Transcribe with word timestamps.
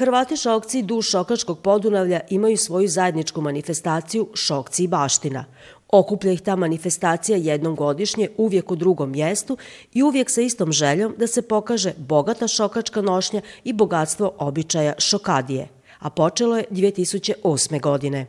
Hrvati 0.00 0.36
šokci 0.36 0.82
duž 0.82 1.06
Šokačkog 1.10 1.58
podunavlja 1.58 2.20
imaju 2.30 2.56
svoju 2.56 2.88
zajedničku 2.88 3.40
manifestaciju 3.40 4.28
Šokci 4.34 4.84
i 4.84 4.88
baština. 4.88 5.44
Okuplja 5.88 6.32
ih 6.32 6.40
ta 6.40 6.56
manifestacija 6.56 7.38
jednom 7.38 7.74
godišnje, 7.76 8.28
uvijek 8.36 8.70
u 8.70 8.76
drugom 8.76 9.10
mjestu 9.10 9.56
i 9.92 10.02
uvijek 10.02 10.30
sa 10.30 10.40
istom 10.40 10.72
željom 10.72 11.14
da 11.18 11.26
se 11.26 11.42
pokaže 11.42 11.92
bogata 11.96 12.48
šokačka 12.48 13.02
nošnja 13.02 13.40
i 13.64 13.72
bogatstvo 13.72 14.32
običaja 14.38 14.94
šokadije. 14.98 15.68
A 15.98 16.10
počelo 16.10 16.56
je 16.56 16.64
2008. 16.70 17.80
godine. 17.80 18.26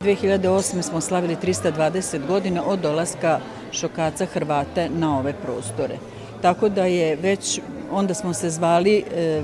2008. 0.00 0.82
smo 0.82 1.00
slavili 1.00 1.36
320 1.42 2.26
godina 2.26 2.64
od 2.66 2.78
dolaska 2.78 3.40
šokaca 3.72 4.26
Hrvata 4.26 4.88
na 4.88 5.18
ove 5.18 5.34
prostore. 5.42 5.98
Tako 6.42 6.68
da 6.68 6.84
je 6.84 7.16
već, 7.16 7.60
onda 7.90 8.14
smo 8.14 8.34
se 8.34 8.50
zvali 8.50 9.04
e, 9.14 9.42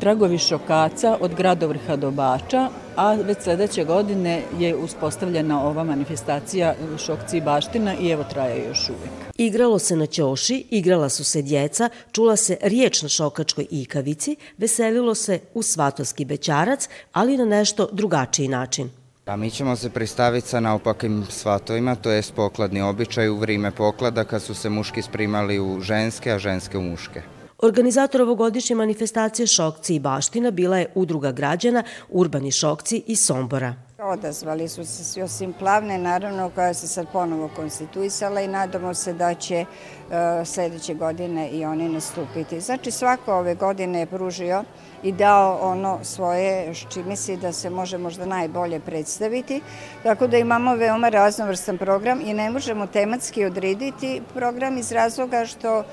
Tragovi 0.00 0.38
šokaca 0.38 1.16
od 1.20 1.34
gradovrha 1.34 1.96
do 1.96 2.10
Bača, 2.10 2.68
a 2.96 3.14
već 3.14 3.38
sledeće 3.42 3.84
godine 3.84 4.42
je 4.58 4.76
uspostavljena 4.76 5.66
ova 5.66 5.84
manifestacija 5.84 6.74
Šokci 6.98 7.36
i 7.36 7.40
baština 7.40 7.94
i 7.94 8.08
evo 8.10 8.24
traje 8.24 8.64
još 8.68 8.88
uvek. 8.88 9.10
Igralo 9.34 9.78
se 9.78 9.96
na 9.96 10.06
ćoši, 10.06 10.64
igrala 10.70 11.08
su 11.08 11.24
se 11.24 11.42
djeca, 11.42 11.88
čula 12.12 12.36
se 12.36 12.56
riječ 12.62 13.02
na 13.02 13.08
šokačkoj 13.08 13.66
ikavici, 13.70 14.36
veselilo 14.58 15.14
se 15.14 15.40
u 15.54 15.62
svatovski 15.62 16.24
bećarac, 16.24 16.88
ali 17.12 17.36
na 17.36 17.44
nešto 17.44 17.88
drugačiji 17.92 18.48
način. 18.48 18.90
Pa 19.24 19.36
mi 19.36 19.50
ćemo 19.50 19.76
se 19.76 19.90
pristaviti 19.90 20.48
sa 20.48 20.60
naopakim 20.60 21.24
svatovima, 21.28 21.94
to 21.94 22.10
je 22.10 22.22
pokladni 22.36 22.82
običaj 22.82 23.28
u 23.28 23.36
vrime 23.36 23.70
poklada 23.70 24.24
kad 24.24 24.42
su 24.42 24.54
se 24.54 24.70
muški 24.70 25.02
sprimali 25.02 25.60
u 25.60 25.80
ženske, 25.80 26.32
a 26.32 26.38
ženske 26.38 26.78
u 26.78 26.82
muške. 26.82 27.22
Organizator 27.62 28.22
ovogodišnje 28.22 28.76
manifestacije 28.76 29.46
Šokci 29.46 29.94
i 29.94 29.98
baština 29.98 30.50
bila 30.50 30.78
je 30.78 30.86
udruga 30.94 31.32
građana 31.32 31.82
Urbani 32.08 32.52
Šokci 32.52 33.02
iz 33.06 33.18
Sombora. 33.26 33.74
Odazvali 33.98 34.68
su 34.68 34.84
se 34.84 35.04
svi 35.04 35.22
osim 35.22 35.52
plavne, 35.52 35.98
naravno, 35.98 36.50
koja 36.54 36.74
se 36.74 36.88
sad 36.88 37.06
ponovo 37.12 37.50
konstituisala 37.56 38.40
i 38.40 38.48
nadamo 38.48 38.94
se 38.94 39.12
da 39.12 39.34
će 39.34 39.64
uh, 39.64 40.46
sledeće 40.46 40.94
godine 40.94 41.50
i 41.50 41.64
oni 41.64 41.88
nastupiti. 41.88 42.60
Znači, 42.60 42.90
svako 42.90 43.34
ove 43.34 43.54
godine 43.54 43.98
je 43.98 44.06
pružio 44.06 44.64
i 45.02 45.12
dao 45.12 45.58
ono 45.62 45.98
svoje 46.02 46.74
čime 46.92 47.16
si 47.16 47.36
da 47.36 47.52
se 47.52 47.70
može 47.70 47.98
možda 47.98 48.26
najbolje 48.26 48.80
predstaviti. 48.80 49.60
Tako 50.02 50.26
da 50.26 50.38
imamo 50.38 50.74
veoma 50.74 51.08
raznovrstan 51.08 51.78
program 51.78 52.20
i 52.24 52.34
ne 52.34 52.50
možemo 52.50 52.86
tematski 52.86 53.44
odrediti 53.44 54.22
program 54.34 54.78
iz 54.78 54.92
razloga 54.92 55.46
što 55.46 55.84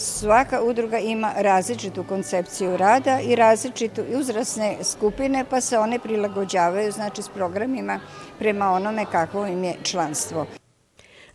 Svaka 0.00 0.62
udruga 0.62 0.98
ima 0.98 1.32
različitu 1.36 2.04
koncepciju 2.04 2.76
rada 2.76 3.20
i 3.20 3.34
različitu 3.34 4.02
uzrasne 4.20 4.76
skupine, 4.82 5.44
pa 5.50 5.60
se 5.60 5.78
one 5.78 5.98
prilagođavaju 5.98 6.92
znači, 6.92 7.22
s 7.22 7.28
programima 7.28 8.00
prema 8.38 8.70
onome 8.70 9.04
kakvo 9.12 9.46
im 9.46 9.64
je 9.64 9.76
članstvo. 9.82 10.46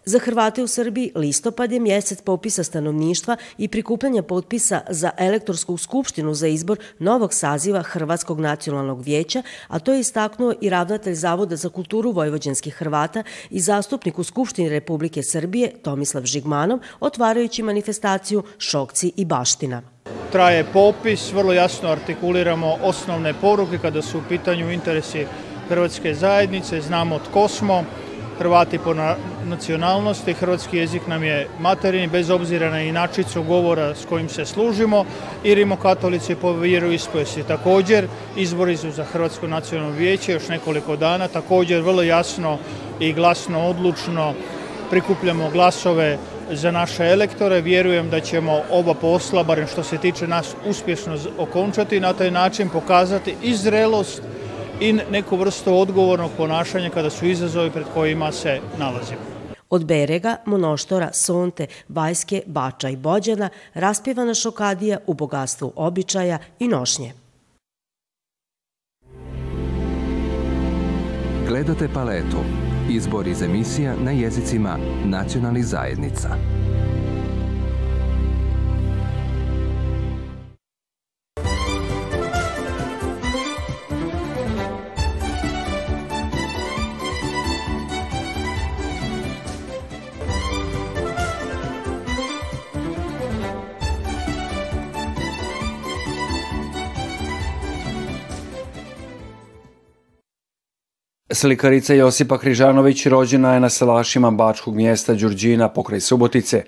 Za 0.06 0.20
Hrvate 0.20 0.64
u 0.64 0.68
Srbiji 0.68 1.12
listopad 1.16 1.72
je 1.72 1.80
mjesec 1.80 2.22
popisa 2.22 2.64
stanovništva 2.64 3.38
i 3.58 3.68
prikupljanja 3.68 4.24
potpisa 4.24 4.82
za 4.90 5.12
elektorsku 5.18 5.78
skupštinu 5.78 6.34
za 6.34 6.48
izbor 6.48 6.78
novog 7.00 7.34
saziva 7.34 7.82
Hrvatskog 7.82 8.40
nacionalnog 8.40 9.02
vijeća, 9.02 9.44
a 9.68 9.80
to 9.80 9.94
je 9.94 10.00
istaknuo 10.00 10.54
i 10.62 10.70
ravnatelj 10.70 11.14
Zavoda 11.14 11.56
za 11.56 11.70
kulturu 11.70 12.12
Vojvođanskih 12.12 12.74
Hrvata 12.74 13.24
i 13.50 13.60
zastupnik 13.60 14.20
u 14.20 14.24
Skupštini 14.24 14.70
Republike 14.70 15.24
Srbije 15.24 15.72
Tomislav 15.82 16.26
Žigmanov, 16.26 16.80
otvarajući 17.00 17.64
manifestaciju 17.64 18.44
Šokci 18.58 19.12
i 19.18 19.26
baština. 19.26 19.82
Traje 20.32 20.66
popis, 20.74 21.32
vrlo 21.32 21.54
jasno 21.54 21.90
artikuliramo 21.90 22.78
osnovne 22.82 23.34
poruke 23.34 23.78
kada 23.78 24.02
su 24.02 24.18
u 24.18 24.22
pitanju 24.30 24.72
interesi 24.72 25.26
Hrvatske 25.70 26.14
zajednice, 26.14 26.82
znamo 26.82 27.20
tko 27.20 27.48
smo, 27.48 27.84
Hrvati 28.40 28.80
po 28.80 28.94
nacionalnosti, 29.46 30.34
hrvatski 30.34 30.78
jezik 30.78 31.08
nam 31.08 31.24
je 31.24 31.48
materijni 31.60 32.08
bez 32.08 32.30
obzira 32.30 32.70
na 32.70 32.82
inačicu 32.82 33.44
govora 33.44 33.96
s 33.96 34.06
kojim 34.06 34.30
se 34.30 34.46
služimo 34.46 35.06
i 35.44 35.56
rimokatolici 35.56 36.36
po 36.36 36.54
vjeru 36.54 36.92
ispovesti. 36.92 37.44
Također, 37.44 38.08
izbori 38.38 38.78
su 38.78 38.92
za 38.92 39.04
Hrvatsko 39.04 39.48
nacionalno 39.48 39.96
vijeće 39.96 40.32
još 40.34 40.48
nekoliko 40.48 40.96
dana, 40.96 41.28
također 41.28 41.82
vrlo 41.82 42.02
jasno 42.02 42.58
i 43.00 43.14
glasno, 43.14 43.68
odlučno 43.68 44.34
prikupljamo 44.90 45.50
glasove 45.50 46.18
za 46.52 46.72
naše 46.72 47.04
elektore. 47.04 47.62
Vjerujem 47.62 48.10
da 48.10 48.20
ćemo 48.20 48.62
oba 48.72 48.94
posla, 48.94 49.44
barem 49.44 49.68
što 49.68 49.84
se 49.84 49.98
tiče 49.98 50.28
nas, 50.28 50.56
uspješno 50.66 51.18
okončati 51.38 51.98
i 51.98 52.00
na 52.00 52.14
taj 52.14 52.32
način 52.32 52.70
pokazati 52.70 53.36
i 53.42 53.56
zrelost 53.56 54.22
i 54.80 54.94
neku 54.94 55.38
vrstu 55.38 55.78
odgovornog 55.78 56.32
ponašanja 56.38 56.90
kada 56.90 57.10
su 57.10 57.26
izazovi 57.26 57.72
pred 57.72 57.86
kojima 57.94 58.32
se 58.32 58.60
nalazimo. 58.78 59.20
Od 59.70 59.86
Berega, 59.86 60.36
Monoštora, 60.46 61.10
Sonte, 61.14 61.68
Bajske, 61.88 62.42
Bača 62.46 62.90
i 62.90 62.96
Bođana 62.96 63.50
raspjevana 63.74 64.34
šokadija 64.34 64.98
u 65.08 65.14
bogatstvu 65.14 65.74
običaja 65.76 66.38
i 66.60 66.68
nošnje. 66.68 67.14
Gledate 71.48 71.88
paletu. 71.94 72.38
Izbor 72.90 73.28
iz 73.28 73.42
emisija 73.42 73.96
na 74.04 74.12
jezicima 74.12 74.78
nacionalnih 75.06 75.66
zajednica. 75.66 76.30
Slikarica 101.34 101.94
Josipa 101.94 102.38
Križanović 102.38 103.06
rođena 103.06 103.54
je 103.54 103.60
na 103.60 103.70
salašima 103.70 104.32
bačkog 104.32 104.76
mjesta 104.76 105.14
Đurđina 105.14 105.70
pokraj 105.70 106.00
Subotice. 106.00 106.64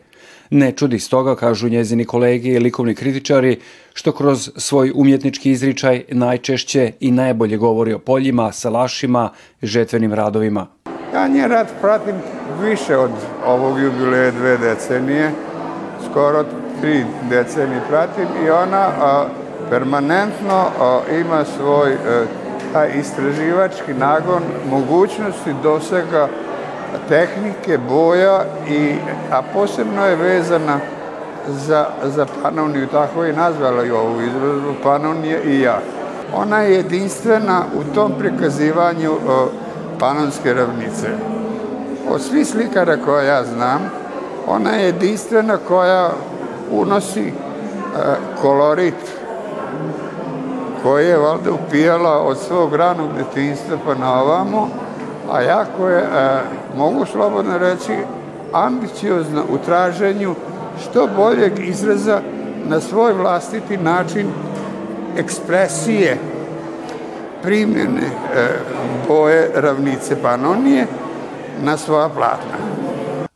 Ne 0.50 0.72
čudi 0.72 1.00
stoga, 1.00 1.36
kažu 1.36 1.70
njezini 1.70 2.06
kolege 2.06 2.50
i 2.50 2.60
likovni 2.60 2.96
kritičari, 2.96 3.60
što 3.94 4.12
kroz 4.12 4.52
svoj 4.58 4.92
umjetnički 4.96 5.52
izričaj 5.52 6.04
najčešće 6.12 6.92
i 7.00 7.12
najbolje 7.12 7.58
govori 7.58 7.94
o 7.94 8.00
poljima, 8.00 8.52
salašima, 8.52 9.30
žetvenim 9.62 10.14
radovima. 10.14 10.68
Ja 11.14 11.28
nje 11.28 11.48
rad 11.48 11.68
pratim 11.82 12.16
više 12.62 12.98
od 12.98 13.12
ovog 13.46 13.80
jubileja 13.80 14.32
dve 14.32 14.58
decenije, 14.58 15.32
skoro 16.12 16.46
tri 16.82 17.04
decenije 17.30 17.82
pratim 17.90 18.28
i 18.46 18.50
ona 18.50 18.88
a, 19.00 19.28
permanentno 19.70 20.66
a, 20.80 21.02
ima 21.20 21.46
svoj 21.58 21.94
a, 21.94 22.26
taj 22.76 22.90
istraživački 23.00 23.94
nagon 23.94 24.44
mogućnosti 24.70 25.54
dosega 25.64 26.28
tehnike, 27.10 27.78
boja, 27.90 28.44
i, 28.70 28.96
a 29.32 29.42
posebno 29.54 30.06
je 30.06 30.16
vezana 30.16 30.80
za, 31.48 31.86
za 32.04 32.26
Panoniju, 32.44 32.88
tako 32.88 33.24
je 33.24 33.34
nazvala 33.34 33.86
i 33.86 33.92
ovu 33.92 34.22
izrazu, 34.22 34.74
Panonije 34.84 35.44
i 35.44 35.62
ja. 35.62 35.80
Ona 36.36 36.62
je 36.62 36.76
jedinstvena 36.76 37.64
u 37.76 37.96
tom 37.96 38.12
prikazivanju 38.20 39.12
o, 39.12 39.48
Panonske 40.00 40.54
ravnice. 40.54 41.08
Od 42.10 42.22
svih 42.22 42.48
slikara 42.48 42.98
koja 42.98 43.24
ja 43.24 43.44
znam, 43.44 43.92
ona 44.48 44.70
je 44.72 44.86
jedinstvena 44.86 45.58
koja 45.68 46.10
unosi 46.72 47.28
e, 47.28 47.32
kolorit 48.42 49.16
koje 50.86 51.08
je 51.08 51.18
valjda 51.18 51.52
upijala 51.52 52.22
od 52.22 52.38
svog 52.38 52.76
ranog 52.76 53.10
detinjstva 53.18 53.78
pa 53.86 53.96
na 53.96 54.22
ovamo, 54.22 54.70
a 55.32 55.42
jako 55.42 55.90
je, 55.90 56.00
e, 56.00 56.40
mogu 56.78 57.06
slobodno 57.06 57.58
reći, 57.58 57.92
ambiciozna 58.54 59.44
u 59.50 59.58
traženju 59.66 60.36
što 60.82 61.08
boljeg 61.16 61.68
izraza 61.68 62.22
na 62.66 62.80
svoj 62.80 63.14
vlastiti 63.14 63.78
način 63.78 64.28
ekspresije 65.18 66.18
primljene 67.42 68.02
e, 68.02 68.48
boje 69.08 69.52
ravnice 69.56 70.22
Panonije 70.22 70.86
na 71.64 71.78
svoja 71.78 72.10
platna. 72.10 72.58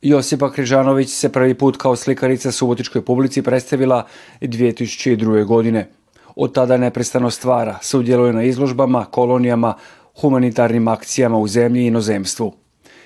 Josipa 0.02 0.52
Križanović 0.52 1.10
se 1.10 1.30
prvi 1.30 1.54
put 1.54 1.78
kao 1.78 1.96
slikarica 1.96 2.52
Subotičkoj 2.52 3.02
publici 3.02 3.42
predstavila 3.42 4.06
2002. 4.42 5.46
godine. 5.46 5.99
Od 6.42 6.54
tada 6.54 6.78
neprestano 6.78 7.30
stvara, 7.30 7.78
sudjeluje 7.82 8.34
na 8.34 8.44
izložbama, 8.44 9.06
kolonijama, 9.12 9.74
humanitarnim 10.22 10.88
akcijama 10.88 11.38
u 11.38 11.48
zemlji 11.48 11.84
i 11.84 11.88
inozemstvu. 11.88 12.54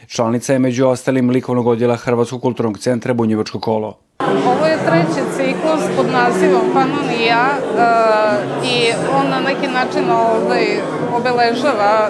Članica 0.08 0.54
je 0.54 0.60
među 0.60 0.88
ostalim 0.88 1.30
likovnog 1.30 1.68
odjela 1.68 1.96
Hrvatskog 1.96 2.42
kulturnog 2.42 2.78
centra 2.80 3.14
Bunjevačko 3.14 3.60
kolo. 3.60 3.98
Ovo 4.48 4.66
je 4.66 4.78
treći 4.86 5.22
ciklus 5.36 5.84
pod 5.98 6.06
nazivom 6.12 6.62
Panonija 6.74 7.48
e, 7.50 7.84
i 8.66 8.92
on 9.16 9.30
na 9.30 9.40
neki 9.40 9.68
način 9.68 10.12
ovaj, 10.12 10.66
obeležava 11.16 12.10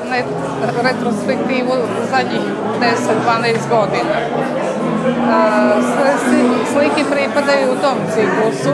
retrospektivu 0.81 1.73
zadnjih 2.11 2.41
10-12 2.81 3.69
godina. 3.69 4.17
E, 4.19 4.27
slike 6.73 7.09
pripadaju 7.11 7.71
u 7.71 7.81
tom 7.81 7.97
ciklusu 8.13 8.73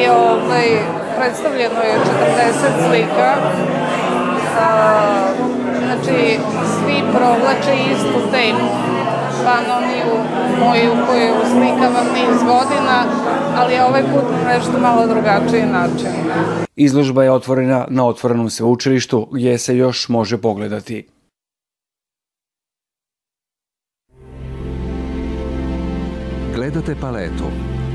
i 0.00 0.08
ovaj, 0.08 0.98
predstavljeno 1.18 1.80
je 1.80 1.94
40 1.94 2.88
slika. 2.88 3.34
Znači, 5.78 6.38
svi 6.74 7.02
provlače 7.12 7.74
istu 7.92 8.30
temu 8.30 8.68
Panoniju 9.44 10.14
moju 10.60 11.06
koju 11.06 11.34
uslikavam 11.42 12.06
niz 12.14 12.42
godina, 12.42 13.04
ali 13.56 13.80
ovaj 13.80 14.02
put 14.02 14.24
na 14.44 14.52
nešto 14.52 14.80
malo 14.80 15.06
drugačiji 15.06 15.66
način. 15.66 16.12
Izložba 16.76 17.24
je 17.24 17.32
otvorena 17.32 17.86
na 17.88 18.06
otvorenom 18.06 18.50
sveučilištu 18.50 19.28
gdje 19.32 19.58
se 19.58 19.76
još 19.76 20.08
može 20.08 20.38
pogledati. 20.38 21.08
Gledate 26.54 26.94
paletu. 27.00 27.77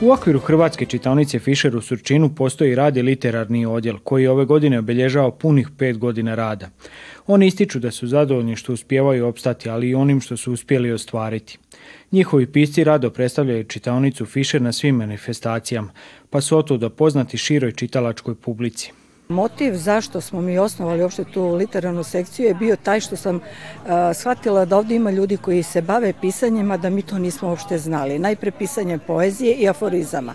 U 0.00 0.10
okviru 0.12 0.38
Hrvatske 0.38 0.86
čitaonice 0.86 1.38
Fischer 1.38 1.76
u 1.76 1.80
Surčinu 1.80 2.34
postoji 2.34 2.74
radi 2.74 3.02
literarni 3.02 3.66
odjel 3.66 3.98
koji 3.98 4.26
ove 4.26 4.44
godine 4.44 4.78
obilježava 4.78 5.30
punih 5.30 5.68
pet 5.78 5.98
godina 5.98 6.34
rada. 6.34 6.70
Oni 7.26 7.46
ističu 7.46 7.78
da 7.78 7.90
su 7.90 8.06
zadovoljni 8.06 8.56
što 8.56 8.72
uspijevaju 8.72 9.26
opstati, 9.26 9.70
ali 9.70 9.88
i 9.88 9.94
onim 9.94 10.20
što 10.20 10.36
su 10.36 10.52
uspjeli 10.52 10.92
ostvariti. 10.92 11.58
Njihovi 12.12 12.46
pisci 12.46 12.84
rado 12.84 13.10
predstavljaju 13.10 13.64
čitaonicu 13.64 14.26
Fischer 14.26 14.62
na 14.62 14.72
svim 14.72 14.96
manifestacijama, 14.96 15.92
pa 16.30 16.40
su 16.40 16.62
da 16.78 16.90
poznati 16.90 17.38
široj 17.38 17.72
čitalačkoj 17.72 18.34
publici. 18.34 18.92
Motiv 19.28 19.74
zašto 19.74 20.20
smo 20.20 20.40
mi 20.40 20.58
osnovali 20.58 21.02
uopšte 21.02 21.24
tu 21.24 21.54
literarnu 21.54 22.04
sekciju 22.04 22.46
je 22.46 22.54
bio 22.54 22.76
taj 22.76 23.00
što 23.00 23.16
sam 23.16 23.36
uh, 23.36 23.42
shvatila 24.14 24.64
da 24.64 24.76
ovdje 24.76 24.96
ima 24.96 25.10
ljudi 25.10 25.36
koji 25.36 25.62
se 25.62 25.82
bave 25.82 26.12
pisanjima, 26.20 26.76
da 26.76 26.90
mi 26.90 27.02
to 27.02 27.18
nismo 27.18 27.48
uopšte 27.48 27.78
znali. 27.78 28.18
Najpre 28.18 28.50
pisanje 28.50 28.98
poezije 28.98 29.54
i 29.54 29.68
aforizama 29.68 30.34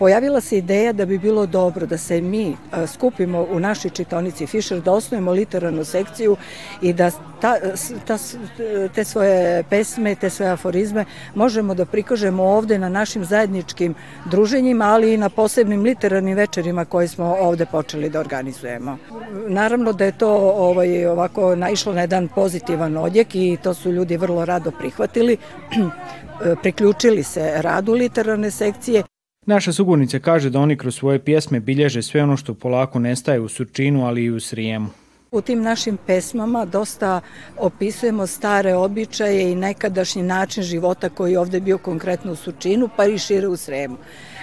pojavila 0.00 0.40
se 0.40 0.58
ideja 0.58 0.92
da 0.92 1.04
bi 1.06 1.18
bilo 1.18 1.46
dobro 1.46 1.86
da 1.86 1.98
se 1.98 2.20
mi 2.20 2.48
e, 2.48 2.86
skupimo 2.86 3.46
u 3.50 3.60
našoj 3.60 3.90
čitonici 3.90 4.46
Fischer, 4.46 4.80
da 4.80 4.92
osnujemo 4.92 5.32
literarnu 5.32 5.84
sekciju 5.84 6.36
i 6.82 6.92
da 6.92 7.10
ta, 7.40 7.56
ta, 8.06 8.18
te 8.94 9.04
svoje 9.04 9.62
pesme, 9.70 10.14
te 10.14 10.30
svoje 10.30 10.52
aforizme 10.52 11.04
možemo 11.34 11.74
da 11.74 11.84
prikažemo 11.84 12.42
ovde 12.42 12.78
na 12.78 12.88
našim 12.88 13.24
zajedničkim 13.24 13.94
druženjima, 14.24 14.84
ali 14.84 15.14
i 15.14 15.18
na 15.18 15.28
posebnim 15.28 15.82
literarnim 15.82 16.36
večerima 16.36 16.84
koje 16.84 17.08
smo 17.08 17.36
ovde 17.40 17.66
počeli 17.66 18.10
da 18.10 18.20
organizujemo. 18.20 18.96
Naravno 19.48 19.92
da 19.92 20.04
je 20.04 20.18
to 20.18 20.32
ovaj, 20.56 21.06
ovako 21.06 21.54
naišlo 21.56 21.92
na 21.92 22.00
jedan 22.00 22.28
pozitivan 22.28 22.96
odjek 22.96 23.34
i 23.34 23.58
to 23.62 23.74
su 23.74 23.92
ljudi 23.92 24.16
vrlo 24.16 24.44
rado 24.44 24.70
prihvatili 24.70 25.36
priključili 26.62 27.22
se 27.22 27.52
radu 27.56 27.92
literarne 27.92 28.50
sekcije 28.50 29.02
Naša 29.46 29.72
sugovornica 29.72 30.18
kaže 30.18 30.50
da 30.50 30.60
oni 30.60 30.76
kroz 30.76 30.96
svoje 30.96 31.18
pjesme 31.18 31.60
bilježe 31.60 32.02
sve 32.02 32.22
ono 32.22 32.36
što 32.36 32.54
polako 32.54 32.98
nestaje 32.98 33.40
u 33.40 33.48
Surčinu, 33.48 34.06
ali 34.06 34.24
i 34.24 34.30
u 34.30 34.40
Srijemu. 34.40 34.88
U 35.30 35.40
tim 35.40 35.62
našim 35.62 35.98
pesmama 36.06 36.64
dosta 36.64 37.20
opisujemo 37.56 38.26
stare 38.26 38.74
običaje 38.74 39.52
i 39.52 39.54
nekadašnji 39.54 40.22
način 40.22 40.62
života 40.62 41.08
koji 41.08 41.32
je 41.32 41.38
ovde 41.38 41.60
bio 41.60 41.78
konkretno 41.78 42.32
u 42.32 42.36
Surčinu, 42.36 42.88
pa 42.96 43.06
i 43.06 43.18
šire 43.18 43.48
u 43.48 43.56
Sremu. 43.56 43.96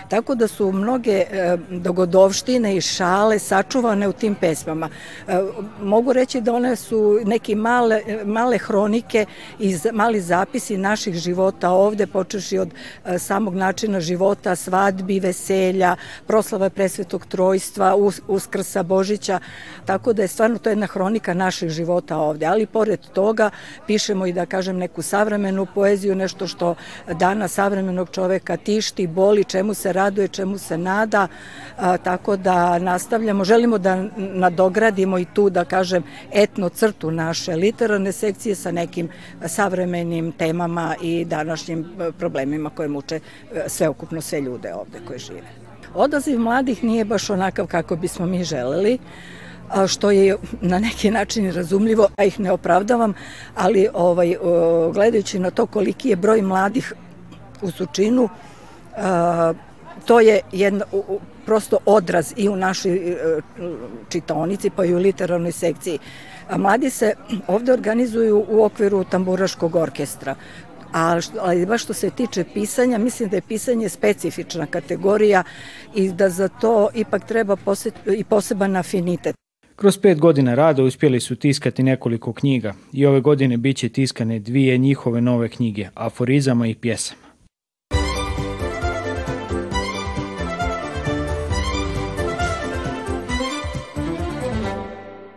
Tako 0.10 0.36
da 0.36 0.48
su 0.48 0.72
mnoge 0.72 1.12
e, 1.12 1.58
dogodovštine 1.70 2.78
i 2.78 2.82
šale 2.82 3.40
sačuvane 3.40 4.08
u 4.08 4.14
tim 4.14 4.36
pesmama. 4.36 4.90
E, 5.28 5.40
mogu 5.82 6.14
reći 6.14 6.42
da 6.42 6.54
one 6.54 6.76
su 6.76 7.20
neke 7.26 7.56
male, 7.56 8.02
male 8.26 8.58
hronike 8.58 9.26
i 9.60 9.76
mali 9.94 10.22
zapisi 10.22 10.78
naših 10.78 11.16
života 11.16 11.70
ovde, 11.70 12.08
počeši 12.08 12.58
od 12.58 12.70
e, 13.06 13.20
samog 13.20 13.56
načina 13.56 14.00
života, 14.00 14.56
svadbi, 14.56 15.20
veselja, 15.20 15.96
proslava 16.28 16.70
presvetog 16.70 17.26
trojstva, 17.26 17.96
uskrsa 18.28 18.84
Božića, 18.84 19.40
tako 19.86 20.14
da 20.14 20.22
je 20.22 20.28
stvarno 20.28 20.58
to 20.58 20.70
jedna 20.70 20.86
hronika 20.86 21.34
naših 21.34 21.70
života 21.70 22.18
ovde. 22.18 22.46
Ali 22.46 22.66
pored 22.66 23.00
toga 23.14 23.50
pišemo 23.88 24.26
i 24.26 24.34
da 24.34 24.46
kažem 24.46 24.78
neku 24.78 25.02
savremenu 25.02 25.68
poeziju, 25.76 26.16
nešto 26.16 26.48
što 26.48 26.76
dana 27.14 27.48
savremenog 27.48 28.10
čoveka 28.12 28.58
tišti, 28.58 29.08
boli, 29.08 29.44
čemu 29.44 29.74
se 29.74 29.94
raduje, 29.98 30.28
čemu 30.28 30.58
se 30.58 30.78
nada, 30.78 31.28
a, 31.78 31.98
tako 31.98 32.38
da 32.38 32.80
nastavljamo. 32.80 33.44
Želimo 33.44 33.78
da 33.78 33.96
nadogradimo 34.18 35.20
i 35.20 35.26
tu, 35.34 35.50
da 35.50 35.66
kažem, 35.66 36.04
etno 36.32 36.70
crtu 36.70 37.12
naše 37.12 37.56
literarne 37.56 38.12
sekcije 38.12 38.56
sa 38.56 38.72
nekim 38.72 39.10
savremenim 39.46 40.32
temama 40.32 40.96
i 41.02 41.26
današnjim 41.26 41.86
e, 41.86 42.12
problemima 42.12 42.70
koje 42.70 42.90
muče 42.90 43.20
e, 43.20 43.64
sveukupno 43.68 44.22
sve 44.22 44.42
ljude 44.42 44.74
ovde 44.74 45.00
koje 45.08 45.20
žive. 45.20 45.50
Odaziv 45.96 46.40
mladih 46.40 46.84
nije 46.84 47.06
baš 47.06 47.30
onakav 47.30 47.68
kako 47.68 47.96
bismo 47.96 48.26
mi 48.26 48.44
želeli, 48.44 49.00
što 49.88 50.12
je 50.12 50.38
na 50.62 50.80
neki 50.80 51.12
način 51.12 51.52
razumljivo, 51.52 52.10
a 52.18 52.24
ih 52.24 52.40
ne 52.40 52.52
opravdavam, 52.52 53.14
ali 53.56 53.88
ovaj, 53.94 54.36
gledajući 54.94 55.40
na 55.40 55.52
to 55.52 55.66
koliki 55.66 56.10
je 56.10 56.16
broj 56.16 56.42
mladih 56.42 56.94
u 57.62 57.72
Sučinu, 57.72 58.30
to 60.08 60.20
je 60.20 60.40
jedna, 60.52 60.86
prosto 61.46 61.78
odraz 61.86 62.34
i 62.38 62.50
u 62.50 62.56
našoj 62.56 62.96
e, 62.96 63.16
čitonici, 64.10 64.70
pa 64.70 64.86
i 64.86 64.94
u 64.96 64.98
literarnoj 64.98 65.52
sekciji. 65.52 66.00
A 66.50 66.58
mladi 66.58 66.90
se 66.90 67.14
ovde 67.48 67.74
organizuju 67.74 68.46
u 68.50 68.64
okviru 68.64 69.04
tamburaškog 69.04 69.76
orkestra. 69.76 70.36
A 70.94 71.20
ali 71.40 71.66
baš 71.66 71.84
što 71.84 71.94
se 71.94 72.10
tiče 72.10 72.44
pisanja, 72.54 72.98
mislim 72.98 73.30
da 73.30 73.38
je 73.38 73.42
pisanje 73.42 73.90
specifična 73.90 74.66
kategorija 74.66 75.44
i 75.96 76.12
da 76.12 76.30
za 76.30 76.48
to 76.48 76.90
ipak 76.96 77.28
treba 77.28 77.56
posjet, 77.56 77.94
i 78.18 78.24
poseban 78.24 78.76
afinitet. 78.76 79.36
Kroz 79.76 79.98
pet 79.98 80.20
godina 80.20 80.56
rada 80.56 80.84
uspjeli 80.84 81.20
su 81.20 81.36
tiskati 81.36 81.84
nekoliko 81.84 82.34
knjiga 82.34 82.74
i 82.94 83.06
ove 83.06 83.22
godine 83.22 83.58
bit 83.58 83.78
će 83.78 83.90
tiskane 83.90 84.40
dvije 84.40 84.78
njihove 84.78 85.22
nove 85.22 85.50
knjige, 85.50 85.90
aforizama 85.94 86.68
i 86.68 86.76
pjesama. 86.76 87.27